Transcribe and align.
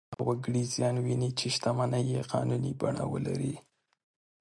هغه 0.09 0.23
وګړي 0.27 0.63
زیان 0.73 0.95
ویني 1.05 1.29
چې 1.39 1.45
شتمنۍ 1.55 2.03
یې 2.13 2.21
قانوني 2.33 2.71
بڼه 2.79 3.05
ولري. 3.11 3.55